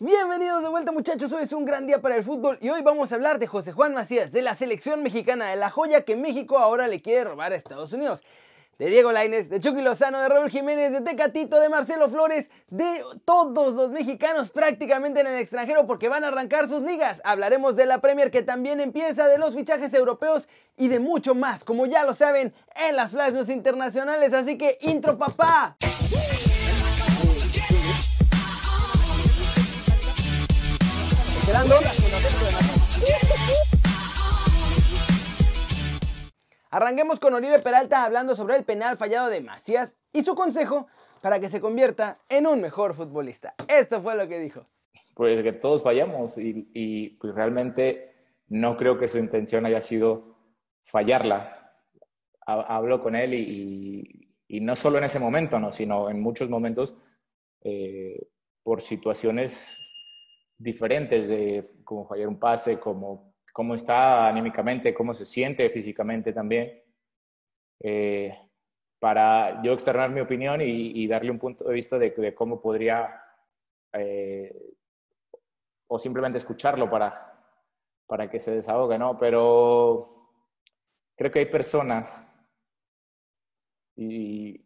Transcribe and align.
Bienvenidos 0.00 0.62
de 0.62 0.68
vuelta 0.68 0.92
muchachos, 0.92 1.32
hoy 1.32 1.42
es 1.42 1.52
un 1.52 1.64
gran 1.64 1.88
día 1.88 2.00
para 2.00 2.14
el 2.14 2.22
fútbol 2.22 2.56
y 2.60 2.68
hoy 2.68 2.82
vamos 2.82 3.10
a 3.10 3.16
hablar 3.16 3.40
de 3.40 3.48
José 3.48 3.72
Juan 3.72 3.94
Macías, 3.94 4.30
de 4.30 4.42
la 4.42 4.54
selección 4.54 5.02
mexicana, 5.02 5.46
de 5.46 5.56
la 5.56 5.70
joya 5.70 6.04
que 6.04 6.14
México 6.14 6.56
ahora 6.56 6.86
le 6.86 7.02
quiere 7.02 7.24
robar 7.24 7.50
a 7.50 7.56
Estados 7.56 7.92
Unidos. 7.92 8.22
De 8.78 8.90
Diego 8.90 9.10
Lainez, 9.10 9.48
de 9.48 9.60
Chucky 9.60 9.82
Lozano, 9.82 10.20
de 10.20 10.28
Raúl 10.28 10.50
Jiménez, 10.50 10.92
de 10.92 11.00
Tecatito, 11.00 11.58
de 11.58 11.68
Marcelo 11.68 12.08
Flores, 12.08 12.48
de 12.68 13.02
todos 13.24 13.74
los 13.74 13.90
mexicanos 13.90 14.50
prácticamente 14.50 15.18
en 15.18 15.26
el 15.26 15.40
extranjero 15.40 15.84
porque 15.88 16.08
van 16.08 16.22
a 16.22 16.28
arrancar 16.28 16.68
sus 16.68 16.82
ligas. 16.82 17.20
Hablaremos 17.24 17.74
de 17.74 17.86
la 17.86 18.00
Premier 18.00 18.30
que 18.30 18.42
también 18.44 18.80
empieza, 18.80 19.26
de 19.26 19.38
los 19.38 19.56
fichajes 19.56 19.92
europeos 19.94 20.48
y 20.76 20.86
de 20.86 21.00
mucho 21.00 21.34
más, 21.34 21.64
como 21.64 21.86
ya 21.86 22.04
lo 22.04 22.14
saben, 22.14 22.54
en 22.76 22.94
las 22.94 23.10
Flash 23.10 23.32
News 23.32 23.48
internacionales. 23.48 24.32
Así 24.32 24.56
que, 24.56 24.78
intro 24.80 25.18
papá. 25.18 25.76
Arranquemos 36.70 37.18
con 37.20 37.32
Oribe 37.32 37.58
Peralta 37.60 38.04
hablando 38.04 38.36
sobre 38.36 38.56
el 38.56 38.64
penal 38.64 38.98
fallado 38.98 39.30
de 39.30 39.40
Macías 39.40 39.96
y 40.12 40.24
su 40.24 40.34
consejo 40.34 40.88
para 41.22 41.40
que 41.40 41.48
se 41.48 41.62
convierta 41.62 42.18
en 42.28 42.46
un 42.46 42.60
mejor 42.60 42.94
futbolista. 42.94 43.54
Esto 43.66 44.02
fue 44.02 44.14
lo 44.14 44.28
que 44.28 44.38
dijo. 44.38 44.66
Pues 45.14 45.42
que 45.42 45.54
todos 45.54 45.82
fallamos 45.82 46.36
y, 46.36 47.16
pues 47.18 47.34
realmente 47.34 48.14
no 48.48 48.76
creo 48.76 48.98
que 48.98 49.08
su 49.08 49.16
intención 49.16 49.64
haya 49.64 49.80
sido 49.80 50.36
fallarla. 50.82 51.72
Hablo 52.46 53.02
con 53.02 53.16
él 53.16 53.32
y, 53.32 54.60
no 54.60 54.76
solo 54.76 54.98
en 54.98 55.04
ese 55.04 55.18
momento, 55.18 55.58
¿no? 55.58 55.72
sino 55.72 56.10
en 56.10 56.20
muchos 56.20 56.50
momentos 56.50 56.94
eh, 57.62 58.28
por 58.62 58.82
situaciones 58.82 59.87
diferentes 60.58 61.28
de 61.28 61.70
cómo 61.84 62.06
fallar 62.06 62.28
un 62.28 62.38
pase, 62.38 62.80
cómo, 62.80 63.34
cómo 63.52 63.76
está 63.76 64.28
anímicamente, 64.28 64.92
cómo 64.92 65.14
se 65.14 65.24
siente 65.24 65.70
físicamente 65.70 66.32
también, 66.32 66.82
eh, 67.80 68.36
para 68.98 69.62
yo 69.62 69.72
externar 69.72 70.10
mi 70.10 70.20
opinión 70.20 70.60
y, 70.60 71.06
darle 71.06 71.30
un 71.30 71.38
punto 71.38 71.64
de 71.64 71.74
vista 71.74 71.96
de, 71.98 72.34
cómo 72.34 72.60
podría, 72.60 73.22
eh, 73.92 74.52
o 75.86 75.98
simplemente 76.00 76.38
escucharlo 76.38 76.90
para, 76.90 77.40
para 78.08 78.28
que 78.28 78.40
se 78.40 78.50
desahogue, 78.50 78.98
¿no? 78.98 79.16
Pero 79.16 80.32
creo 81.16 81.30
que 81.30 81.38
hay 81.38 81.46
personas 81.46 82.24
y, 83.96 84.64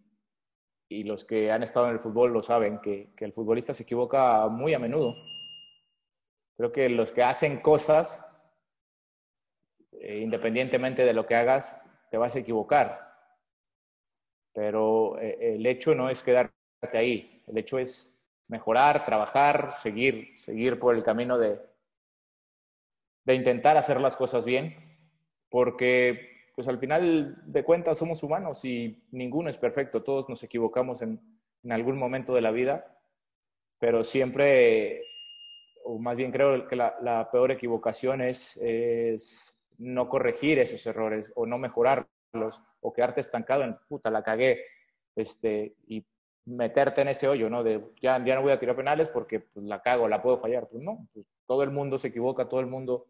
y 0.89 1.05
los 1.05 1.27
que 1.27 1.53
han 1.53 1.63
estado 1.63 1.87
en 1.89 1.93
el 1.93 2.01
fútbol 2.01 2.33
lo 2.33 2.43
saben, 2.43 2.81
que, 2.81 3.13
que 3.15 3.27
el 3.27 3.35
futbolista 3.35 3.75
se 3.75 3.83
equivoca 3.83 4.49
muy 4.49 4.73
a 4.73 4.79
menudo 4.79 5.15
Creo 6.63 6.71
que 6.71 6.89
los 6.89 7.11
que 7.11 7.25
hacen 7.25 7.59
cosas, 7.59 8.25
eh, 9.91 10.21
independientemente 10.23 11.05
de 11.05 11.13
lo 11.13 11.27
que 11.27 11.35
hagas, 11.35 11.85
te 12.09 12.17
vas 12.17 12.37
a 12.37 12.39
equivocar. 12.39 13.17
Pero 14.53 15.19
eh, 15.19 15.57
el 15.57 15.67
hecho 15.67 15.93
no 15.97 16.09
es 16.09 16.23
quedarte 16.23 16.55
ahí. 16.93 17.43
El 17.49 17.59
hecho 17.59 17.81
es 17.81 18.25
mejorar, 18.47 19.05
trabajar, 19.05 19.73
seguir, 19.73 20.39
seguir 20.39 20.79
por 20.79 20.95
el 20.95 21.03
camino 21.03 21.37
de, 21.37 21.61
de 23.25 23.35
intentar 23.35 23.77
hacer 23.77 24.01
las 24.01 24.15
cosas 24.15 24.45
bien, 24.45 24.77
porque 25.51 26.53
pues 26.55 26.69
al 26.69 26.79
final 26.79 27.43
de 27.45 27.65
cuentas 27.65 27.99
somos 27.99 28.23
humanos 28.23 28.65
y 28.65 29.05
ninguno 29.11 29.51
es 29.51 29.59
perfecto, 29.59 30.05
todos 30.05 30.29
nos 30.29 30.45
equivocamos 30.45 31.03
en, 31.03 31.21
en 31.65 31.73
algún 31.73 31.99
momento 31.99 32.33
de 32.33 32.41
la 32.41 32.53
vida, 32.53 33.01
pero 33.81 34.05
siempre 34.05 35.12
o 35.85 35.99
más 35.99 36.17
bien 36.17 36.33
creo 36.33 36.67
que 36.69 36.77
la, 36.77 37.29
peor 37.31 37.51
equivocación 37.51 38.21
es, 38.21 39.59
no 39.79 40.09
corregir 40.09 40.59
esos 40.59 40.85
errores 40.87 41.33
o 41.35 41.47
no 41.47 41.59
mejorarlos 41.59 42.63
o 42.81 42.93
quedarte 42.93 43.21
estancado 43.21 43.63
en 43.65 43.77
puta, 43.89 44.11
la 44.11 44.23
cagué 44.23 44.65
este, 45.17 45.75
y 45.87 46.05
meterte 46.45 47.03
en 47.03 47.09
ese 47.09 47.29
hoyo, 47.29 47.49
¿no? 47.49 47.63
De 47.63 47.83
ya, 48.01 48.23
ya 48.25 48.35
no 48.35 48.43
voy 48.43 48.53
a 48.53 48.59
tirar 48.59 48.77
penales 48.77 49.09
porque 49.09 49.41
pues, 49.41 49.65
la 49.67 49.81
cago, 49.81 50.09
la 50.09 50.23
puedo 50.23 50.39
fallar. 50.39 50.69
Pues 50.69 50.83
no, 50.83 51.07
pues, 51.13 51.27
todo 51.47 51.63
el 51.63 51.71
mundo 51.71 51.99
se 51.99 52.09
equivoca, 52.09 52.49
todo 52.49 52.61
el 52.61 52.67
mundo 52.67 53.07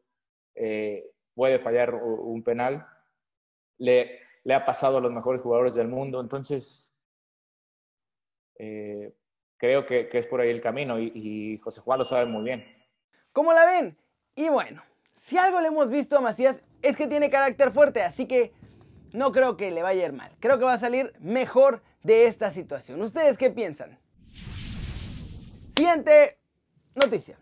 eh, 0.54 1.10
puede 1.34 1.58
fallar 1.58 1.94
un 1.94 2.42
penal. 2.42 2.86
Le, 3.78 4.20
le 4.44 4.54
ha 4.54 4.64
pasado 4.64 4.98
a 4.98 5.00
los 5.00 5.12
mejores 5.12 5.40
jugadores 5.40 5.74
del 5.74 5.88
mundo, 5.88 6.20
entonces 6.20 6.92
eh, 8.58 9.12
creo 9.62 9.86
que, 9.86 10.08
es 10.12 10.26
por 10.26 10.40
ahí 10.40 10.50
el 10.50 10.60
camino 10.60 10.98
y, 10.98 11.60
José 11.62 11.80
Juan 11.82 12.00
lo 12.00 12.04
sabe 12.04 12.26
muy 12.26 12.42
bien. 12.42 12.66
¿Cómo 13.32 13.52
la 13.52 13.64
ven? 13.64 13.96
Y 14.34 14.48
bueno, 14.48 14.82
si 15.14 15.38
algo 15.38 15.60
le 15.60 15.68
hemos 15.68 15.88
visto 15.88 16.18
a 16.18 16.20
Macías 16.20 16.64
es 16.82 16.96
que 16.96 17.06
tiene 17.06 17.30
carácter 17.30 17.70
fuerte, 17.70 18.02
así 18.02 18.26
que 18.26 18.52
no 19.12 19.30
creo 19.30 19.56
que 19.56 19.70
le 19.70 19.84
vaya 19.84 20.02
a 20.02 20.06
ir 20.06 20.12
mal. 20.12 20.32
Creo 20.40 20.58
que 20.58 20.64
va 20.64 20.72
a 20.72 20.80
salir 20.80 21.12
mejor 21.20 21.80
de 22.02 22.26
esta 22.26 22.50
situación. 22.50 23.00
¿Ustedes 23.02 23.38
qué 23.38 23.50
piensan? 23.50 24.00
Siguiente 25.76 26.40
noticia. 26.96 27.38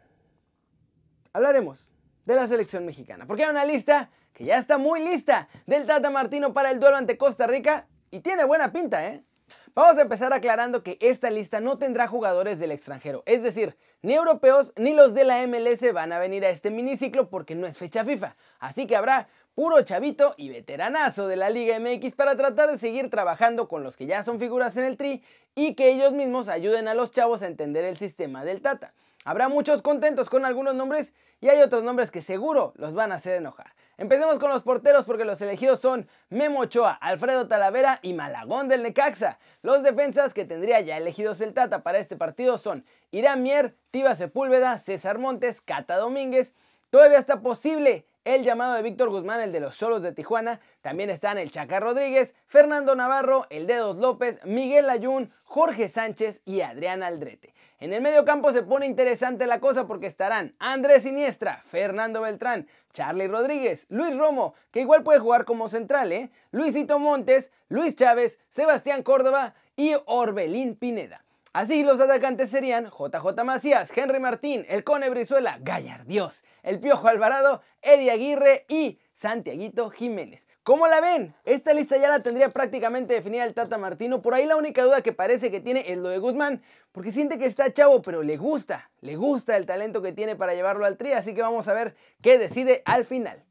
Hablaremos 1.33 1.91
de 2.27 2.35
la 2.35 2.47
selección 2.47 2.85
mexicana, 2.85 3.25
porque 3.27 3.45
hay 3.45 3.51
una 3.51 3.65
lista 3.65 4.11
que 4.35 4.45
ya 4.45 4.59
está 4.59 4.77
muy 4.77 5.03
lista 5.03 5.49
del 5.65 5.87
Tata 5.87 6.11
Martino 6.11 6.53
para 6.53 6.71
el 6.71 6.81
duelo 6.81 6.99
ante 6.99 7.17
Costa 7.17 7.47
Rica 7.47 7.89
y 8.11 8.21
tiene 8.21 8.45
buena 8.45 8.73
pinta, 8.73 9.07
¿eh? 9.07 9.25
Vamos 9.73 9.99
a 9.99 10.03
empezar 10.03 10.33
aclarando 10.33 10.83
que 10.83 10.99
esta 11.01 11.31
lista 11.31 11.61
no 11.61 11.79
tendrá 11.79 12.09
jugadores 12.09 12.59
del 12.59 12.73
extranjero, 12.73 13.23
es 13.25 13.45
decir, 13.45 13.77
ni 14.03 14.15
europeos 14.15 14.73
ni 14.77 14.95
los 14.95 15.15
de 15.15 15.25
la 15.25 15.47
MLS 15.47 15.93
van 15.93 16.13
a 16.13 16.19
venir 16.19 16.45
a 16.45 16.49
este 16.49 16.73
miniciclo 16.73 17.31
porque 17.31 17.55
no 17.55 17.69
es 17.69 17.79
fecha 17.79 18.05
FIFA, 18.05 18.35
así 18.59 18.89
que 18.89 18.97
habrá 18.97 19.29
puro 19.55 19.81
chavito 19.83 20.35
y 20.37 20.49
veteranazo 20.49 21.29
de 21.29 21.37
la 21.37 21.51
Liga 21.51 21.79
MX 21.79 22.17
para 22.17 22.37
tratar 22.37 22.73
de 22.73 22.81
seguir 22.81 23.11
trabajando 23.11 23.69
con 23.69 23.85
los 23.85 23.97
que 23.97 24.07
ya 24.07 24.25
son 24.25 24.41
figuras 24.41 24.77
en 24.77 24.87
el 24.87 24.97
tri 24.97 25.23
y 25.55 25.75
que 25.75 25.93
ellos 25.93 26.13
mismos 26.13 26.49
ayuden 26.49 26.89
a 26.89 26.95
los 26.95 27.13
chavos 27.13 27.43
a 27.43 27.47
entender 27.47 27.85
el 27.85 27.97
sistema 27.97 28.45
del 28.45 28.63
Tata. 28.63 28.93
Habrá 29.25 29.49
muchos 29.49 29.83
contentos 29.83 30.29
con 30.29 30.45
algunos 30.45 30.75
nombres 30.75 31.15
y 31.41 31.49
hay 31.49 31.61
otros 31.61 31.85
nombres 31.85 32.11
que 32.11 32.23
seguro 32.23 32.73
los 32.75 32.95
van 32.95 33.13
a 33.13 33.17
hacer 33.17 33.37
enojar. 33.37 33.73
Empecemos 34.01 34.39
con 34.39 34.49
los 34.49 34.63
porteros 34.63 35.05
porque 35.05 35.27
los 35.27 35.43
elegidos 35.43 35.79
son 35.79 36.09
Memo 36.31 36.61
Ochoa, 36.61 36.93
Alfredo 37.03 37.49
Talavera 37.49 37.99
y 38.01 38.15
Malagón 38.15 38.67
del 38.67 38.83
Necaxa. 38.83 39.39
Los 39.61 39.83
defensas 39.83 40.33
que 40.33 40.47
tendría 40.47 40.81
ya 40.81 40.97
elegidos 40.97 41.43
el 41.43 41.53
Tata 41.53 41.83
para 41.83 41.99
este 41.99 42.17
partido 42.17 42.57
son 42.57 42.87
Irán 43.11 43.43
Mier, 43.43 43.77
Tiva 43.91 44.15
Sepúlveda, 44.15 44.79
César 44.79 45.19
Montes, 45.19 45.61
Cata 45.61 45.99
Domínguez. 45.99 46.55
Todavía 46.89 47.19
está 47.19 47.43
posible 47.43 48.07
el 48.25 48.43
llamado 48.43 48.73
de 48.73 48.83
Víctor 48.83 49.11
Guzmán, 49.11 49.43
el 49.43 49.53
de 49.53 49.61
los 49.61 49.77
Solos 49.77 50.03
de 50.03 50.13
Tijuana. 50.13 50.61
También 50.81 51.11
están 51.11 51.37
el 51.37 51.51
Chaca 51.51 51.79
Rodríguez, 51.79 52.35
Fernando 52.47 52.95
Navarro, 52.95 53.47
el 53.51 53.67
Dedos 53.67 53.99
López, 53.99 54.41
Miguel 54.45 54.89
Ayun, 54.89 55.31
Jorge 55.51 55.89
Sánchez 55.89 56.43
y 56.45 56.61
Adrián 56.61 57.03
Aldrete. 57.03 57.53
En 57.81 57.93
el 57.93 58.01
medio 58.01 58.25
campo 58.25 58.53
se 58.53 58.63
pone 58.63 58.87
interesante 58.87 59.49
la 59.49 59.59
cosa 59.59 59.89
porque 59.89 60.07
estarán 60.07 60.55
Andrés 60.61 61.03
Siniestra, 61.03 61.65
Fernando 61.69 62.21
Beltrán, 62.21 62.69
Charlie 62.93 63.27
Rodríguez, 63.27 63.85
Luis 63.89 64.17
Romo, 64.17 64.55
que 64.71 64.83
igual 64.83 65.03
puede 65.03 65.19
jugar 65.19 65.45
como 65.45 65.69
central, 65.69 66.13
¿eh? 66.13 66.31
Luisito 66.53 67.01
Montes, 67.01 67.51
Luis 67.69 67.97
Chávez, 67.97 68.39
Sebastián 68.49 69.03
Córdoba 69.03 69.55
y 69.75 69.97
Orbelín 70.07 70.77
Pineda. 70.77 71.25
Así 71.53 71.83
los 71.83 72.01
atacantes 72.01 72.49
serían 72.49 72.89
JJ 72.89 73.43
Macías, 73.43 73.91
Henry 73.99 74.21
Martín, 74.21 74.65
El 74.69 74.85
Cone 74.85 75.11
Brizuela, 75.11 75.59
Gallardios, 75.61 76.45
El 76.63 76.79
Piojo 76.79 77.09
Alvarado, 77.09 77.61
Eddie 77.83 78.13
Aguirre 78.13 78.67
y 78.69 79.01
Santiaguito 79.15 79.91
Jiménez. 79.91 80.47
¿Cómo 80.71 80.87
la 80.87 81.01
ven? 81.01 81.35
Esta 81.45 81.73
lista 81.73 81.97
ya 81.97 82.09
la 82.09 82.23
tendría 82.23 82.51
prácticamente 82.51 83.13
definida 83.13 83.43
el 83.43 83.55
Tata 83.55 83.77
Martino. 83.77 84.23
Por 84.23 84.35
ahí 84.35 84.47
la 84.47 84.55
única 84.55 84.85
duda 84.85 85.03
que 85.03 85.13
parece 85.13 85.51
que 85.51 85.59
tiene 85.59 85.91
es 85.91 85.99
lo 85.99 86.11
de 86.11 86.19
Guzmán, 86.19 86.63
porque 86.93 87.11
siente 87.11 87.41
que 87.41 87.47
está 87.47 87.73
chavo, 87.73 88.01
pero 88.03 88.23
le 88.23 88.37
gusta, 88.37 88.89
le 89.01 89.17
gusta 89.17 89.57
el 89.57 89.67
talento 89.67 90.01
que 90.01 90.13
tiene 90.13 90.37
para 90.37 90.55
llevarlo 90.55 90.87
al 90.87 90.97
tri, 90.97 91.13
así 91.13 91.35
que 91.35 91.43
vamos 91.43 91.67
a 91.67 91.75
ver 91.75 91.97
qué 92.23 92.39
decide 92.39 92.83
al 92.85 93.05
final. 93.05 93.43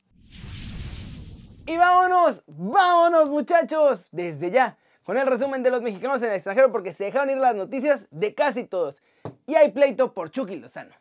Y 1.65 1.75
vámonos, 1.75 2.43
vámonos 2.47 3.29
muchachos, 3.29 4.07
desde 4.13 4.49
ya, 4.49 4.77
con 5.03 5.17
el 5.17 5.27
resumen 5.27 5.61
de 5.61 5.71
los 5.71 5.81
mexicanos 5.81 6.21
en 6.21 6.29
el 6.29 6.35
extranjero, 6.35 6.71
porque 6.71 6.93
se 6.93 7.03
dejaron 7.03 7.31
ir 7.31 7.37
las 7.39 7.53
noticias 7.53 8.07
de 8.11 8.33
casi 8.33 8.63
todos. 8.63 9.01
Y 9.45 9.55
hay 9.55 9.73
pleito 9.73 10.13
por 10.13 10.31
Chucky 10.31 10.55
Lozano. 10.55 10.95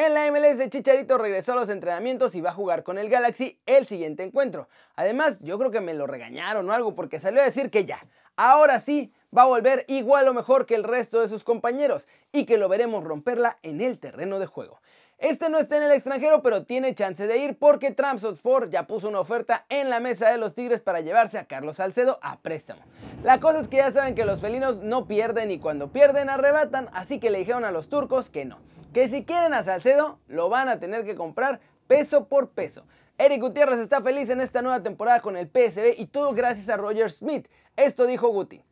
En 0.00 0.14
la 0.14 0.30
MLS, 0.30 0.70
Chicharito 0.70 1.18
regresó 1.18 1.54
a 1.54 1.56
los 1.56 1.68
entrenamientos 1.70 2.36
y 2.36 2.40
va 2.40 2.50
a 2.50 2.54
jugar 2.54 2.84
con 2.84 2.98
el 2.98 3.08
Galaxy 3.08 3.58
el 3.66 3.84
siguiente 3.84 4.22
encuentro. 4.22 4.68
Además, 4.94 5.38
yo 5.40 5.58
creo 5.58 5.72
que 5.72 5.80
me 5.80 5.92
lo 5.92 6.06
regañaron 6.06 6.70
o 6.70 6.72
algo 6.72 6.94
porque 6.94 7.18
salió 7.18 7.42
a 7.42 7.44
decir 7.44 7.68
que 7.68 7.84
ya, 7.84 7.98
ahora 8.36 8.78
sí, 8.78 9.12
va 9.36 9.42
a 9.42 9.46
volver 9.46 9.84
igual 9.88 10.28
o 10.28 10.34
mejor 10.34 10.66
que 10.66 10.76
el 10.76 10.84
resto 10.84 11.20
de 11.20 11.26
sus 11.26 11.42
compañeros 11.42 12.06
y 12.30 12.46
que 12.46 12.58
lo 12.58 12.68
veremos 12.68 13.02
romperla 13.02 13.58
en 13.64 13.80
el 13.80 13.98
terreno 13.98 14.38
de 14.38 14.46
juego. 14.46 14.80
Este 15.18 15.48
no 15.48 15.58
está 15.58 15.78
en 15.78 15.82
el 15.82 15.90
extranjero, 15.90 16.42
pero 16.42 16.62
tiene 16.62 16.94
chance 16.94 17.26
de 17.26 17.38
ir 17.38 17.58
porque 17.58 17.92
Sport 17.98 18.70
ya 18.70 18.86
puso 18.86 19.08
una 19.08 19.18
oferta 19.18 19.66
en 19.68 19.90
la 19.90 19.98
mesa 19.98 20.30
de 20.30 20.38
los 20.38 20.54
Tigres 20.54 20.80
para 20.80 21.00
llevarse 21.00 21.38
a 21.38 21.46
Carlos 21.46 21.74
Salcedo 21.74 22.20
a 22.22 22.38
préstamo. 22.38 22.82
La 23.24 23.40
cosa 23.40 23.62
es 23.62 23.68
que 23.68 23.78
ya 23.78 23.90
saben 23.90 24.14
que 24.14 24.24
los 24.24 24.40
felinos 24.40 24.80
no 24.80 25.08
pierden 25.08 25.50
y 25.50 25.58
cuando 25.58 25.88
pierden 25.88 26.30
arrebatan, 26.30 26.88
así 26.92 27.18
que 27.18 27.30
le 27.30 27.38
dijeron 27.38 27.64
a 27.64 27.72
los 27.72 27.88
turcos 27.88 28.30
que 28.30 28.44
no 28.44 28.58
que 28.92 29.08
si 29.08 29.24
quieren 29.24 29.54
a 29.54 29.62
Salcedo, 29.62 30.18
lo 30.28 30.48
van 30.48 30.68
a 30.68 30.78
tener 30.78 31.04
que 31.04 31.14
comprar 31.14 31.60
peso 31.86 32.28
por 32.28 32.50
peso. 32.50 32.84
Eric 33.18 33.40
Gutiérrez 33.40 33.80
está 33.80 34.00
feliz 34.00 34.30
en 34.30 34.40
esta 34.40 34.62
nueva 34.62 34.82
temporada 34.82 35.20
con 35.20 35.36
el 35.36 35.48
PSB 35.48 35.94
y 35.98 36.06
todo 36.06 36.32
gracias 36.34 36.68
a 36.68 36.76
Roger 36.76 37.10
Smith. 37.10 37.48
Esto 37.76 38.06
dijo 38.06 38.28
Guti. 38.28 38.62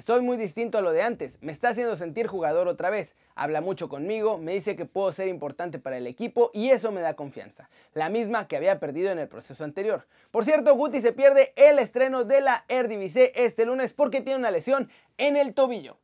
Estoy 0.00 0.22
muy 0.22 0.38
distinto 0.38 0.78
a 0.78 0.80
lo 0.80 0.92
de 0.92 1.02
antes, 1.02 1.36
me 1.42 1.52
está 1.52 1.68
haciendo 1.68 1.94
sentir 1.94 2.26
jugador 2.26 2.68
otra 2.68 2.88
vez, 2.88 3.16
habla 3.34 3.60
mucho 3.60 3.90
conmigo, 3.90 4.38
me 4.38 4.54
dice 4.54 4.74
que 4.74 4.86
puedo 4.86 5.12
ser 5.12 5.28
importante 5.28 5.78
para 5.78 5.98
el 5.98 6.06
equipo 6.06 6.50
y 6.54 6.70
eso 6.70 6.90
me 6.90 7.02
da 7.02 7.16
confianza, 7.16 7.68
la 7.92 8.08
misma 8.08 8.48
que 8.48 8.56
había 8.56 8.80
perdido 8.80 9.10
en 9.10 9.18
el 9.18 9.28
proceso 9.28 9.62
anterior. 9.62 10.06
Por 10.30 10.46
cierto, 10.46 10.74
Guti 10.74 11.02
se 11.02 11.12
pierde 11.12 11.52
el 11.54 11.78
estreno 11.78 12.24
de 12.24 12.40
la 12.40 12.64
Eredivisie 12.68 13.32
este 13.34 13.66
lunes 13.66 13.92
porque 13.92 14.22
tiene 14.22 14.38
una 14.38 14.50
lesión 14.50 14.88
en 15.18 15.36
el 15.36 15.52
tobillo. 15.52 15.98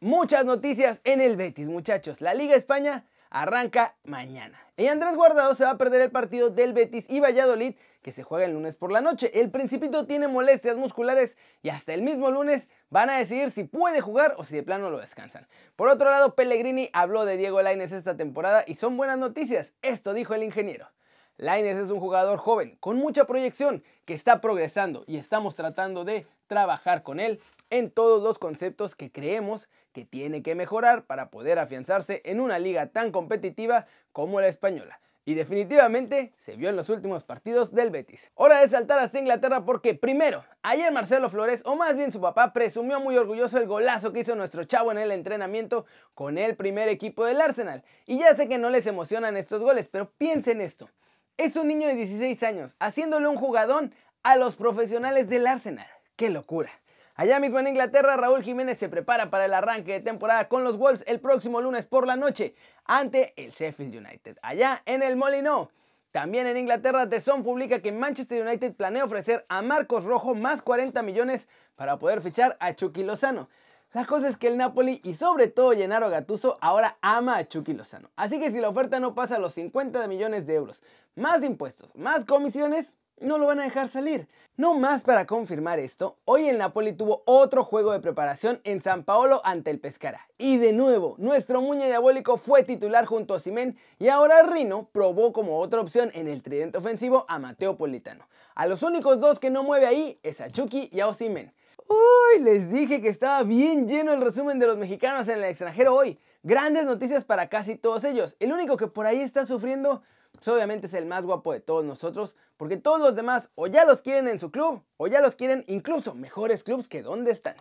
Muchas 0.00 0.44
noticias 0.44 1.00
en 1.04 1.22
el 1.22 1.36
Betis, 1.36 1.68
muchachos. 1.68 2.20
La 2.20 2.34
Liga 2.34 2.54
España 2.54 3.06
arranca 3.30 3.96
mañana. 4.04 4.60
Y 4.76 4.88
Andrés 4.88 5.16
Guardado 5.16 5.54
se 5.54 5.64
va 5.64 5.70
a 5.70 5.78
perder 5.78 6.02
el 6.02 6.10
partido 6.10 6.50
del 6.50 6.74
Betis 6.74 7.08
y 7.08 7.20
Valladolid 7.20 7.76
que 8.02 8.12
se 8.12 8.22
juega 8.22 8.44
el 8.44 8.52
lunes 8.52 8.76
por 8.76 8.92
la 8.92 9.00
noche. 9.00 9.30
El 9.40 9.50
Principito 9.50 10.06
tiene 10.06 10.28
molestias 10.28 10.76
musculares 10.76 11.38
y 11.62 11.70
hasta 11.70 11.94
el 11.94 12.02
mismo 12.02 12.30
lunes 12.30 12.68
van 12.90 13.08
a 13.08 13.16
decidir 13.16 13.50
si 13.50 13.64
puede 13.64 14.02
jugar 14.02 14.34
o 14.36 14.44
si 14.44 14.54
de 14.54 14.62
plano 14.62 14.90
lo 14.90 14.98
descansan. 14.98 15.48
Por 15.76 15.88
otro 15.88 16.10
lado, 16.10 16.34
Pellegrini 16.34 16.90
habló 16.92 17.24
de 17.24 17.38
Diego 17.38 17.62
Laines 17.62 17.90
esta 17.90 18.18
temporada 18.18 18.64
y 18.66 18.74
son 18.74 18.98
buenas 18.98 19.16
noticias. 19.16 19.72
Esto 19.80 20.12
dijo 20.12 20.34
el 20.34 20.42
ingeniero. 20.42 20.88
Laines 21.38 21.78
es 21.78 21.90
un 21.90 22.00
jugador 22.00 22.38
joven 22.38 22.76
con 22.80 22.96
mucha 22.96 23.26
proyección 23.26 23.84
que 24.04 24.14
está 24.14 24.40
progresando 24.40 25.04
y 25.06 25.16
estamos 25.16 25.54
tratando 25.54 26.04
de 26.04 26.26
trabajar 26.46 27.02
con 27.02 27.20
él 27.20 27.40
en 27.70 27.90
todos 27.90 28.22
los 28.22 28.38
conceptos 28.38 28.94
que 28.94 29.12
creemos 29.12 29.68
que 29.92 30.04
tiene 30.04 30.42
que 30.42 30.54
mejorar 30.54 31.04
para 31.04 31.30
poder 31.30 31.58
afianzarse 31.58 32.22
en 32.24 32.40
una 32.40 32.58
liga 32.58 32.86
tan 32.86 33.12
competitiva 33.12 33.86
como 34.12 34.40
la 34.40 34.48
española 34.48 35.00
y 35.26 35.34
definitivamente 35.34 36.32
se 36.38 36.56
vio 36.56 36.70
en 36.70 36.76
los 36.76 36.88
últimos 36.88 37.24
partidos 37.24 37.74
del 37.74 37.90
Betis. 37.90 38.30
Hora 38.36 38.60
de 38.60 38.68
saltar 38.68 39.00
hasta 39.00 39.18
Inglaterra 39.18 39.64
porque 39.64 39.94
primero, 39.94 40.44
ayer 40.62 40.92
Marcelo 40.92 41.28
Flores, 41.28 41.62
o 41.66 41.74
más 41.74 41.96
bien 41.96 42.12
su 42.12 42.20
papá, 42.20 42.52
presumió 42.52 43.00
muy 43.00 43.16
orgulloso 43.18 43.58
el 43.58 43.66
golazo 43.66 44.12
que 44.12 44.20
hizo 44.20 44.36
nuestro 44.36 44.62
chavo 44.64 44.92
en 44.92 44.98
el 44.98 45.10
entrenamiento 45.10 45.84
con 46.14 46.38
el 46.38 46.54
primer 46.54 46.88
equipo 46.88 47.24
del 47.24 47.40
Arsenal. 47.40 47.82
Y 48.06 48.20
ya 48.20 48.36
sé 48.36 48.46
que 48.48 48.56
no 48.56 48.70
les 48.70 48.86
emocionan 48.86 49.36
estos 49.36 49.60
goles, 49.60 49.88
pero 49.90 50.12
piensen 50.16 50.60
esto. 50.60 50.88
Es 51.38 51.54
un 51.56 51.68
niño 51.68 51.86
de 51.86 51.96
16 51.96 52.42
años 52.44 52.76
haciéndole 52.80 53.28
un 53.28 53.36
jugadón 53.36 53.92
a 54.22 54.36
los 54.36 54.56
profesionales 54.56 55.28
del 55.28 55.46
Arsenal. 55.46 55.86
¡Qué 56.16 56.30
locura! 56.30 56.70
Allá 57.14 57.38
mismo 57.40 57.58
en 57.58 57.66
Inglaterra, 57.66 58.16
Raúl 58.16 58.42
Jiménez 58.42 58.78
se 58.78 58.88
prepara 58.88 59.28
para 59.28 59.44
el 59.44 59.52
arranque 59.52 59.92
de 59.92 60.00
temporada 60.00 60.48
con 60.48 60.64
los 60.64 60.78
Wolves 60.78 61.04
el 61.06 61.20
próximo 61.20 61.60
lunes 61.60 61.86
por 61.86 62.06
la 62.06 62.16
noche 62.16 62.54
ante 62.86 63.34
el 63.36 63.50
Sheffield 63.50 63.96
United, 63.96 64.38
allá 64.40 64.82
en 64.86 65.02
el 65.02 65.16
Molino. 65.16 65.70
También 66.10 66.46
en 66.46 66.56
Inglaterra, 66.56 67.06
The 67.06 67.20
Sun 67.20 67.44
publica 67.44 67.80
que 67.80 67.92
Manchester 67.92 68.42
United 68.42 68.74
planea 68.74 69.04
ofrecer 69.04 69.44
a 69.50 69.60
Marcos 69.60 70.04
Rojo 70.04 70.34
más 70.34 70.62
40 70.62 71.02
millones 71.02 71.50
para 71.74 71.98
poder 71.98 72.22
fichar 72.22 72.56
a 72.60 72.74
Chucky 72.74 73.02
Lozano. 73.02 73.50
La 73.92 74.04
cosa 74.04 74.28
es 74.28 74.36
que 74.36 74.48
el 74.48 74.56
Napoli 74.56 75.00
y 75.04 75.14
sobre 75.14 75.48
todo 75.48 75.72
Gennaro 75.72 76.10
Gattuso 76.10 76.58
ahora 76.60 76.98
ama 77.00 77.36
a 77.36 77.48
Chucky 77.48 77.72
Lozano. 77.72 78.10
Así 78.16 78.38
que 78.38 78.50
si 78.50 78.60
la 78.60 78.68
oferta 78.68 79.00
no 79.00 79.14
pasa 79.14 79.36
a 79.36 79.38
los 79.38 79.54
50 79.54 80.06
millones 80.08 80.46
de 80.46 80.54
euros, 80.54 80.82
más 81.16 81.42
impuestos, 81.42 81.88
más 81.96 82.24
comisiones, 82.24 82.94
no 83.18 83.38
lo 83.38 83.46
van 83.46 83.60
a 83.60 83.64
dejar 83.64 83.88
salir. 83.88 84.28
No 84.58 84.74
más 84.74 85.02
para 85.02 85.26
confirmar 85.26 85.78
esto, 85.78 86.18
hoy 86.24 86.48
el 86.48 86.58
Napoli 86.58 86.92
tuvo 86.92 87.22
otro 87.26 87.64
juego 87.64 87.92
de 87.92 88.00
preparación 88.00 88.60
en 88.64 88.80
San 88.80 89.04
Paolo 89.04 89.40
ante 89.44 89.70
el 89.70 89.80
Pescara. 89.80 90.26
Y 90.38 90.58
de 90.58 90.72
nuevo, 90.72 91.14
nuestro 91.18 91.60
muñe 91.60 91.86
diabólico 91.86 92.36
fue 92.36 92.62
titular 92.62 93.06
junto 93.06 93.34
a 93.34 93.40
Simen 93.40 93.76
y 93.98 94.08
ahora 94.08 94.42
Rino 94.42 94.88
probó 94.92 95.32
como 95.32 95.58
otra 95.58 95.80
opción 95.80 96.10
en 96.14 96.28
el 96.28 96.42
tridente 96.42 96.78
ofensivo 96.78 97.24
a 97.28 97.38
Mateo 97.38 97.76
Politano. 97.76 98.26
A 98.54 98.66
los 98.66 98.82
únicos 98.82 99.20
dos 99.20 99.40
que 99.40 99.50
no 99.50 99.62
mueve 99.62 99.86
ahí 99.86 100.18
es 100.22 100.40
a 100.40 100.50
Chucky 100.50 100.88
y 100.92 101.00
a 101.00 101.08
Osimen. 101.08 101.52
Uy, 101.88 102.42
les 102.42 102.70
dije 102.70 103.00
que 103.00 103.08
estaba 103.08 103.42
bien 103.42 103.88
lleno 103.88 104.12
el 104.12 104.20
resumen 104.20 104.58
de 104.58 104.66
los 104.66 104.76
mexicanos 104.76 105.28
en 105.28 105.38
el 105.38 105.44
extranjero 105.44 105.94
hoy. 105.94 106.18
Grandes 106.42 106.84
noticias 106.84 107.24
para 107.24 107.48
casi 107.48 107.76
todos 107.76 108.04
ellos. 108.04 108.36
El 108.40 108.52
único 108.52 108.76
que 108.76 108.86
por 108.86 109.06
ahí 109.06 109.20
está 109.20 109.46
sufriendo 109.46 110.02
pues 110.36 110.46
obviamente 110.48 110.86
es 110.86 110.94
el 110.94 111.06
más 111.06 111.24
guapo 111.24 111.52
de 111.52 111.60
todos 111.60 111.84
nosotros, 111.84 112.36
porque 112.56 112.76
todos 112.76 113.00
los 113.00 113.16
demás 113.16 113.50
o 113.54 113.66
ya 113.66 113.84
los 113.84 114.02
quieren 114.02 114.28
en 114.28 114.38
su 114.38 114.50
club, 114.50 114.82
o 114.96 115.06
ya 115.06 115.20
los 115.20 115.34
quieren 115.34 115.64
incluso 115.66 116.14
mejores 116.14 116.62
clubs 116.62 116.88
que 116.88 117.02
donde 117.02 117.32
están. 117.32 117.56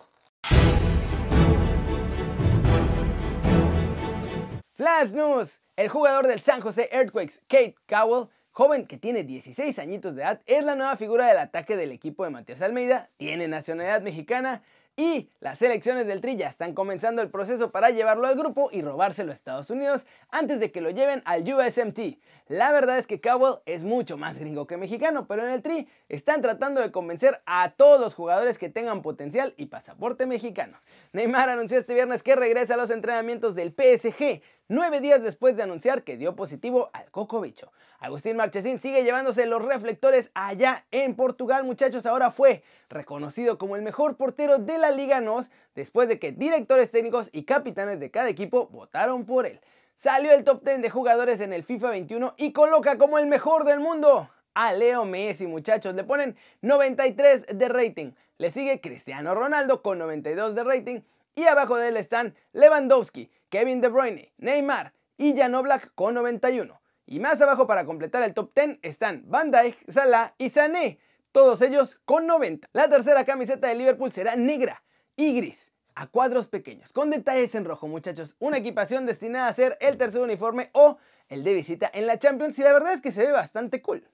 Flash 4.75 5.13
News. 5.13 5.62
El 5.77 5.89
jugador 5.89 6.27
del 6.27 6.42
San 6.42 6.62
José 6.62 6.89
Earthquakes, 6.92 7.42
Kate 7.48 7.75
Cowell, 7.88 8.30
joven 8.51 8.88
que 8.88 8.98
tiene 8.98 9.24
16 9.24 9.78
añitos 9.80 10.16
de 10.16 10.21
edad, 10.21 10.42
es 10.45 10.63
la 10.63 10.75
nueva 10.75 10.95
figura 10.95 11.28
del 11.28 11.38
ataque 11.38 11.75
del 11.75 11.92
equipo 11.92 12.24
de 12.24 12.30
Matías 12.30 12.62
Almeida, 12.62 13.10
tiene 13.18 13.50
nacionalidad 13.50 14.01
mexicana 14.01 14.63
y 14.97 15.30
las 15.42 15.59
selecciones 15.59 16.07
del 16.07 16.21
Tri 16.21 16.38
ya 16.38 16.47
están 16.47 16.74
comenzando 16.74 17.21
el 17.21 17.30
proceso 17.30 17.71
para 17.71 17.89
llevarlo 17.89 18.27
al 18.27 18.38
grupo 18.38 18.69
y 18.71 18.81
robárselo 18.81 19.31
a 19.31 19.36
Estados 19.36 19.69
Unidos 19.69 20.06
antes 20.30 20.59
de 20.59 20.71
que 20.71 20.81
lo 20.81 20.89
lleven 20.89 21.21
al 21.25 21.42
USMT. 21.42 22.18
La 22.47 22.71
verdad 22.71 22.97
es 22.97 23.07
que 23.07 23.19
Cowell 23.19 23.59
es 23.65 23.83
mucho 23.83 24.18
más 24.18 24.38
gringo 24.38 24.68
que 24.68 24.77
mexicano, 24.77 25.27
pero 25.27 25.45
en 25.45 25.51
el 25.51 25.62
Tri 25.62 25.89
están 26.07 26.42
tratando 26.42 26.80
de 26.80 26.92
convencer 26.92 27.42
a 27.45 27.71
todos 27.71 28.00
los 28.00 28.13
jugadores 28.13 28.57
que 28.57 28.69
tengan 28.69 29.01
potencial 29.01 29.53
y 29.57 29.65
pasaporte 29.65 30.27
mexicano. 30.27 30.80
Neymar 31.12 31.50
anunció 31.50 31.77
este 31.80 31.94
viernes 31.94 32.24
que 32.24 32.36
regresa 32.36 32.75
a 32.75 32.77
los 32.77 32.89
entrenamientos 32.89 33.56
del 33.56 33.74
PSG, 33.74 34.42
nueve 34.68 35.01
días 35.01 35.21
después 35.21 35.57
de 35.57 35.63
anunciar 35.63 36.03
que 36.03 36.18
dio 36.18 36.36
positivo 36.36 36.89
al 36.94 37.09
coco 37.12 37.42
bicho. 37.42 37.71
Agustín 38.06 38.38
Marchesín 38.38 38.80
sigue 38.80 39.04
llevándose 39.04 39.48
los 39.48 39.66
reflectores 39.66 40.30
allá 40.36 40.86
en 40.92 41.16
Portugal, 41.16 41.63
muchachos. 41.63 42.06
Ahora 42.06 42.30
fue 42.30 42.62
reconocido 42.88 43.57
como 43.57 43.75
el 43.75 43.81
mejor 43.81 44.16
portero 44.16 44.60
de 44.60 44.78
la 44.78 44.92
Liga 44.92 45.22
NOS 45.22 45.50
después 45.74 46.07
de 46.07 46.19
que 46.19 46.31
directores 46.31 46.92
técnicos 46.92 47.30
y 47.31 47.46
capitanes 47.46 48.00
de 48.00 48.12
cada 48.12 48.30
equipo 48.30 48.68
votaron 48.68 49.25
por 49.25 49.48
él. 49.48 49.60
Salió 49.96 50.31
el 50.34 50.44
top 50.44 50.63
10 50.63 50.84
de 50.84 50.90
jugadores 50.92 51.42
en 51.42 51.52
el 51.52 51.63
FIFA 51.63 51.90
21 51.90 52.36
y 52.38 52.52
coloca 52.52 53.00
como 53.00 53.18
el 53.18 53.25
mejor 53.25 53.63
del 53.63 53.80
mundo 53.80 54.30
a 54.54 54.72
Leo 54.74 55.04
Messi, 55.06 55.48
muchachos. 55.48 55.96
Le 55.96 56.04
ponen 56.04 56.38
93 56.62 57.48
de 57.56 57.69
rating. 57.69 58.12
Le 58.38 58.52
sigue 58.52 58.81
Cristiano 58.81 59.34
Ronaldo 59.34 59.81
con 59.81 59.98
92 59.98 60.54
de 60.54 60.63
rating. 60.63 61.00
Y 61.34 61.46
abajo 61.46 61.75
de 61.75 61.88
él 61.88 61.98
están 61.98 62.36
Lewandowski, 62.54 63.31
Kevin 63.50 63.81
De 63.81 63.88
Bruyne, 63.88 64.31
Neymar 64.38 64.94
y 65.18 65.36
Jan 65.36 65.56
Oblak 65.56 65.92
con 65.96 66.13
91. 66.13 66.85
Y 67.07 67.19
más 67.19 67.40
abajo 67.42 67.68
para 67.68 67.86
completar 67.86 68.24
el 68.24 68.33
top 68.33 68.52
10 68.56 68.80
están 68.81 69.24
Van 69.28 69.52
Dijk, 69.52 69.78
Salah 69.88 70.33
y 70.40 70.50
Sané, 70.50 71.00
todos 71.31 71.62
ellos 71.62 72.00
con 72.04 72.26
90. 72.26 72.68
La 72.74 72.90
tercera 72.90 73.26
camiseta 73.26 73.68
de 73.68 73.76
Liverpool 73.76 74.12
será 74.12 74.35
negra 74.35 74.83
y 75.16 75.35
gris, 75.35 75.71
a 75.94 76.07
cuadros 76.07 76.47
pequeños, 76.47 76.94
con 76.94 77.12
detalles 77.12 77.54
en 77.54 77.66
rojo 77.66 77.88
muchachos. 77.88 78.35
Una 78.40 78.57
equipación 78.57 79.06
destinada 79.06 79.47
a 79.47 79.54
ser 79.54 79.78
el 79.81 79.97
tercer 79.97 80.21
uniforme 80.21 80.71
o 80.74 80.97
el 81.30 81.44
de 81.44 81.54
visita 81.54 81.92
en 81.94 82.07
la 82.07 82.18
Champions 82.18 82.57
y 82.57 82.64
la 82.64 82.74
verdad 82.74 82.94
es 82.94 83.02
que 83.02 83.12
se 83.12 83.26
ve 83.26 83.31
bastante 83.31 83.83
cool. 83.83 84.07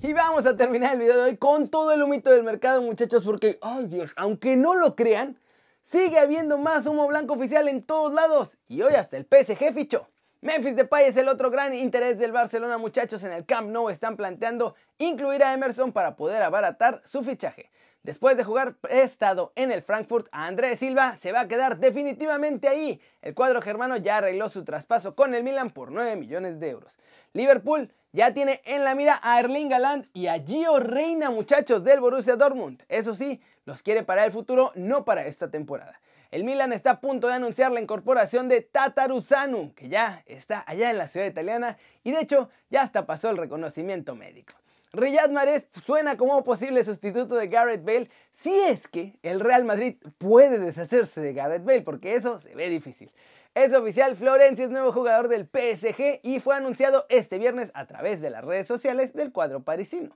Y 0.00 0.14
vamos 0.14 0.46
a 0.46 0.56
terminar 0.56 0.94
el 0.94 1.00
video 1.00 1.16
de 1.16 1.22
hoy 1.22 1.36
con 1.36 1.68
todo 1.68 1.92
el 1.92 2.02
humito 2.02 2.30
del 2.30 2.44
mercado 2.44 2.80
muchachos 2.80 3.24
porque, 3.24 3.58
ay 3.60 3.88
Dios, 3.88 4.12
aunque 4.16 4.56
no 4.56 4.74
lo 4.74 4.96
crean, 4.96 5.38
sigue 5.82 6.18
habiendo 6.18 6.56
más 6.56 6.86
humo 6.86 7.06
blanco 7.08 7.34
oficial 7.34 7.68
en 7.68 7.82
todos 7.82 8.14
lados 8.14 8.56
y 8.68 8.80
hoy 8.80 8.94
hasta 8.94 9.18
el 9.18 9.26
PSG 9.26 9.74
fichó. 9.74 10.08
Memphis 10.42 10.76
Depay 10.76 11.06
es 11.06 11.16
el 11.16 11.28
otro 11.28 11.50
gran 11.50 11.74
interés 11.74 12.18
del 12.18 12.30
Barcelona, 12.30 12.76
muchachos. 12.76 13.24
En 13.24 13.32
el 13.32 13.46
Camp 13.46 13.70
Nou 13.70 13.88
están 13.88 14.16
planteando 14.16 14.74
incluir 14.98 15.42
a 15.42 15.54
Emerson 15.54 15.92
para 15.92 16.14
poder 16.14 16.42
abaratar 16.42 17.00
su 17.04 17.22
fichaje. 17.22 17.70
Después 18.02 18.36
de 18.36 18.44
jugar 18.44 18.74
prestado 18.76 19.52
en 19.56 19.72
el 19.72 19.82
Frankfurt, 19.82 20.28
Andrés 20.30 20.78
Silva 20.78 21.16
se 21.16 21.32
va 21.32 21.40
a 21.40 21.48
quedar 21.48 21.78
definitivamente 21.78 22.68
ahí. 22.68 23.00
El 23.22 23.34
cuadro 23.34 23.62
germano 23.62 23.96
ya 23.96 24.18
arregló 24.18 24.50
su 24.50 24.62
traspaso 24.62 25.16
con 25.16 25.34
el 25.34 25.42
Milan 25.42 25.70
por 25.70 25.90
9 25.90 26.16
millones 26.16 26.60
de 26.60 26.68
euros. 26.68 26.98
Liverpool 27.32 27.90
ya 28.12 28.34
tiene 28.34 28.60
en 28.66 28.84
la 28.84 28.94
mira 28.94 29.18
a 29.22 29.40
Erling 29.40 29.72
Haaland 29.72 30.08
y 30.12 30.26
a 30.26 30.38
Gio 30.38 30.78
Reina, 30.78 31.30
muchachos 31.30 31.82
del 31.82 32.00
Borussia 32.00 32.36
Dortmund. 32.36 32.82
Eso 32.88 33.14
sí, 33.14 33.40
los 33.64 33.82
quiere 33.82 34.02
para 34.02 34.26
el 34.26 34.32
futuro, 34.32 34.70
no 34.74 35.04
para 35.04 35.26
esta 35.26 35.50
temporada. 35.50 35.98
El 36.36 36.44
Milan 36.44 36.74
está 36.74 36.90
a 36.90 37.00
punto 37.00 37.28
de 37.28 37.32
anunciar 37.32 37.72
la 37.72 37.80
incorporación 37.80 38.50
de 38.50 38.60
Tataruzanu, 38.60 39.72
que 39.72 39.88
ya 39.88 40.22
está 40.26 40.62
allá 40.66 40.90
en 40.90 40.98
la 40.98 41.08
ciudad 41.08 41.24
italiana 41.24 41.78
y 42.04 42.12
de 42.12 42.20
hecho 42.20 42.50
ya 42.68 42.82
hasta 42.82 43.06
pasó 43.06 43.30
el 43.30 43.38
reconocimiento 43.38 44.14
médico. 44.14 44.52
Riyad 44.92 45.30
Mahrez 45.30 45.66
suena 45.82 46.18
como 46.18 46.44
posible 46.44 46.84
sustituto 46.84 47.36
de 47.36 47.48
Gareth 47.48 47.86
Bale 47.86 48.10
si 48.32 48.52
es 48.52 48.86
que 48.86 49.18
el 49.22 49.40
Real 49.40 49.64
Madrid 49.64 49.96
puede 50.18 50.58
deshacerse 50.58 51.22
de 51.22 51.32
Gareth 51.32 51.64
Bale, 51.64 51.80
porque 51.80 52.16
eso 52.16 52.38
se 52.38 52.54
ve 52.54 52.68
difícil. 52.68 53.10
Es 53.54 53.72
oficial, 53.72 54.14
Florencia 54.14 54.66
es 54.66 54.70
nuevo 54.70 54.92
jugador 54.92 55.28
del 55.28 55.46
PSG 55.46 56.20
y 56.22 56.40
fue 56.40 56.54
anunciado 56.54 57.06
este 57.08 57.38
viernes 57.38 57.70
a 57.72 57.86
través 57.86 58.20
de 58.20 58.28
las 58.28 58.44
redes 58.44 58.68
sociales 58.68 59.14
del 59.14 59.32
cuadro 59.32 59.62
parisino. 59.62 60.14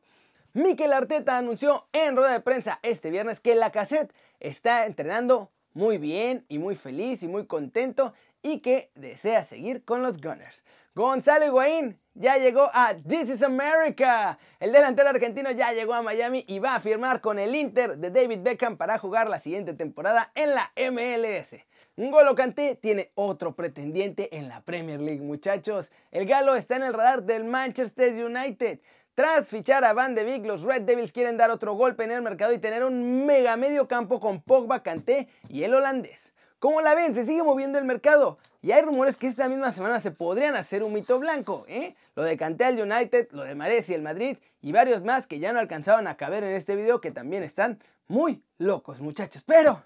Mikel 0.53 0.93
Arteta 0.93 1.39
anunció 1.39 1.89
en 1.95 2.15
rueda 2.15 2.33
de 2.33 2.41
prensa 2.41 2.79
este 2.83 3.09
viernes 3.09 3.41
que 3.41 3.55
la 3.55 3.73
cassette 3.73 4.13
está 4.39 4.85
entrenando 4.85 5.51
muy 5.75 5.99
bien 5.99 6.45
y 6.49 6.59
muy 6.59 6.75
feliz 6.77 7.23
y 7.23 7.29
muy 7.29 7.47
contento 7.47 8.15
y 8.43 8.61
que 8.61 8.91
desea 8.95 9.45
seguir 9.45 9.85
con 9.85 10.03
los 10.03 10.21
Gunners. 10.21 10.65
Gonzalo 10.95 11.47
Higuaín 11.47 11.99
ya 12.15 12.37
llegó 12.37 12.69
a 12.75 12.95
This 12.95 13.31
is 13.31 13.43
America. 13.43 14.39
El 14.59 14.73
delantero 14.73 15.09
argentino 15.09 15.51
ya 15.53 15.73
llegó 15.73 15.95
a 15.95 16.03
Miami 16.03 16.45
y 16.49 16.59
va 16.59 16.75
a 16.75 16.81
firmar 16.81 17.21
con 17.21 17.39
el 17.39 17.55
Inter 17.55 17.97
de 17.97 18.11
David 18.11 18.41
Beckham 18.43 18.77
para 18.77 18.99
jugar 18.99 19.29
la 19.29 19.39
siguiente 19.39 19.75
temporada 19.75 20.33
en 20.35 20.51
la 20.55 20.73
MLS. 20.91 21.55
Ngolo 21.97 22.35
Kanté 22.35 22.77
tiene 22.77 23.13
otro 23.15 23.55
pretendiente 23.55 24.37
en 24.37 24.49
la 24.49 24.63
Premier 24.63 25.01
League, 25.01 25.21
muchachos. 25.21 25.93
El 26.11 26.27
galo 26.27 26.57
está 26.57 26.77
en 26.77 26.85
el 26.85 26.95
radar 26.95 27.23
del 27.25 27.45
Manchester 27.45 28.25
United. 28.25 28.81
Tras 29.15 29.49
fichar 29.49 29.85
a 29.85 29.93
Van 29.93 30.15
de 30.15 30.25
Beek, 30.25 30.47
los 30.47 30.63
Red 30.63 30.83
Devils 30.83 31.13
quieren 31.13 31.37
dar 31.37 31.51
otro 31.51 31.75
golpe 31.75 32.05
en 32.05 32.13
el 32.13 32.23
mercado 32.23 32.53
y 32.53 32.59
tener 32.59 32.85
un 32.85 33.27
mega 33.27 33.57
medio 33.57 33.89
campo 33.89 34.21
con 34.21 34.41
Pogba, 34.41 34.83
Kanté 34.83 35.29
y 35.49 35.65
el 35.65 35.75
holandés. 35.75 36.33
¿Cómo 36.59 36.81
la 36.83 36.95
ven? 36.95 37.15
Se 37.15 37.25
sigue 37.25 37.43
moviendo 37.43 37.79
el 37.79 37.85
mercado. 37.85 38.39
Y 38.63 38.73
hay 38.73 38.83
rumores 38.83 39.17
que 39.17 39.27
esta 39.27 39.49
misma 39.49 39.73
semana 39.73 40.01
se 40.01 40.11
podrían 40.11 40.55
hacer 40.57 40.83
un 40.83 40.93
mito 40.93 41.19
blanco, 41.19 41.65
¿eh? 41.69 41.97
Lo 42.15 42.23
de 42.23 42.37
Kanté 42.37 42.65
al 42.65 42.81
United, 42.81 43.29
lo 43.33 43.45
de 43.45 43.55
Mares 43.55 43.89
y 43.89 43.95
el 43.95 44.03
Madrid 44.03 44.37
y 44.63 44.73
varios 44.73 45.03
más 45.03 45.27
que 45.27 45.39
ya 45.39 45.53
no 45.53 45.59
alcanzaban 45.59 46.07
a 46.07 46.17
caber 46.17 46.45
en 46.45 46.55
este 46.55 46.77
video 46.77 47.01
que 47.01 47.11
también 47.11 47.43
están 47.43 47.83
muy 48.09 48.43
locos, 48.59 49.01
muchachos. 49.01 49.43
Pero, 49.47 49.83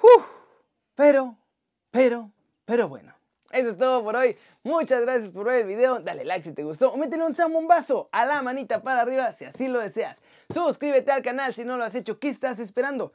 uf, 0.00 0.26
pero, 0.94 1.36
pero, 1.90 2.30
pero 2.64 2.88
bueno. 2.88 3.19
Eso 3.50 3.70
es 3.70 3.78
todo 3.78 4.04
por 4.04 4.14
hoy. 4.14 4.36
Muchas 4.62 5.00
gracias 5.00 5.30
por 5.30 5.46
ver 5.46 5.62
el 5.62 5.66
video. 5.66 5.98
Dale 6.00 6.24
like 6.24 6.44
si 6.44 6.52
te 6.52 6.62
gustó 6.62 6.92
o 6.92 6.96
métele 6.96 7.24
un 7.24 7.34
zambombazo 7.34 8.08
a 8.12 8.24
la 8.24 8.42
manita 8.42 8.82
para 8.82 9.00
arriba 9.00 9.32
si 9.32 9.44
así 9.44 9.66
lo 9.66 9.80
deseas. 9.80 10.20
Suscríbete 10.52 11.10
al 11.10 11.22
canal 11.22 11.52
si 11.54 11.64
no 11.64 11.76
lo 11.76 11.84
has 11.84 11.94
hecho. 11.94 12.20
¿Qué 12.20 12.28
estás 12.28 12.60
esperando? 12.60 13.12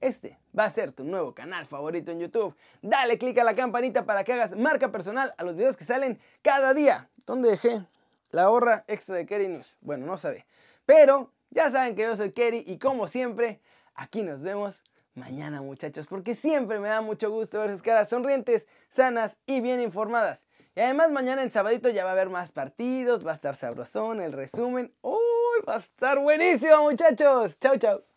Este 0.00 0.38
va 0.58 0.64
a 0.64 0.70
ser 0.70 0.92
tu 0.92 1.04
nuevo 1.04 1.34
canal 1.34 1.66
favorito 1.66 2.12
en 2.12 2.20
YouTube. 2.20 2.54
Dale 2.80 3.18
click 3.18 3.38
a 3.38 3.44
la 3.44 3.54
campanita 3.54 4.06
para 4.06 4.24
que 4.24 4.32
hagas 4.32 4.56
marca 4.56 4.90
personal 4.90 5.34
a 5.36 5.42
los 5.42 5.54
videos 5.54 5.76
que 5.76 5.84
salen 5.84 6.18
cada 6.40 6.72
día. 6.72 7.10
¿Dónde 7.26 7.50
dejé 7.50 7.82
la 8.30 8.50
horra 8.50 8.84
extra 8.86 9.16
de 9.16 9.26
Kerry 9.26 9.48
News? 9.48 9.76
Bueno, 9.82 10.06
no 10.06 10.16
sabe. 10.16 10.46
Pero 10.86 11.30
ya 11.50 11.70
saben 11.70 11.94
que 11.94 12.02
yo 12.02 12.16
soy 12.16 12.32
Kerry 12.32 12.64
y 12.66 12.78
como 12.78 13.06
siempre, 13.06 13.60
aquí 13.94 14.22
nos 14.22 14.40
vemos 14.40 14.82
mañana 15.14 15.60
muchachos, 15.60 16.06
porque 16.06 16.34
siempre 16.34 16.78
me 16.78 16.88
da 16.88 17.00
mucho 17.00 17.30
gusto 17.30 17.58
ver 17.58 17.70
sus 17.70 17.82
caras 17.82 18.08
sonrientes, 18.08 18.66
sanas 18.90 19.38
y 19.46 19.60
bien 19.60 19.80
informadas. 19.80 20.46
Y 20.74 20.80
además 20.80 21.10
mañana 21.10 21.42
en 21.42 21.50
sabadito 21.50 21.88
ya 21.88 22.04
va 22.04 22.10
a 22.10 22.12
haber 22.12 22.30
más 22.30 22.52
partidos, 22.52 23.26
va 23.26 23.32
a 23.32 23.34
estar 23.34 23.56
sabrosón 23.56 24.20
el 24.20 24.32
resumen. 24.32 24.94
¡Uy! 25.00 25.18
Va 25.68 25.76
a 25.76 25.78
estar 25.78 26.18
buenísimo 26.20 26.82
muchachos. 26.82 27.58
Chau, 27.58 27.76
chau. 27.78 28.07